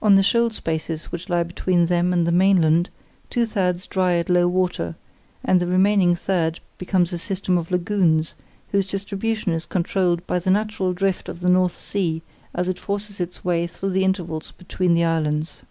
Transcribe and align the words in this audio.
Of 0.00 0.14
the 0.14 0.22
shoal 0.22 0.50
spaces 0.50 1.06
which 1.06 1.28
lie 1.28 1.42
between 1.42 1.86
them 1.86 2.12
and 2.12 2.24
the 2.24 2.30
mainland, 2.30 2.88
two 3.30 3.46
thirds 3.46 3.84
dry 3.88 4.12
at 4.14 4.30
low 4.30 4.46
water, 4.46 4.94
and 5.44 5.58
the 5.58 5.66
remaining 5.66 6.14
third 6.14 6.60
becomes 6.78 7.12
a 7.12 7.18
system 7.18 7.58
of 7.58 7.72
lagoons 7.72 8.36
whose 8.70 8.86
distribution 8.86 9.50
is 9.52 9.66
controlled 9.66 10.24
by 10.28 10.38
the 10.38 10.50
natural 10.52 10.92
drift 10.92 11.28
of 11.28 11.40
the 11.40 11.48
North 11.48 11.76
Sea 11.76 12.22
as 12.54 12.68
it 12.68 12.78
forces 12.78 13.18
its 13.18 13.44
way 13.44 13.66
through 13.66 13.90
the 13.90 14.04
intervals 14.04 14.52
between 14.52 14.94
the 14.94 15.02
islands. 15.02 15.62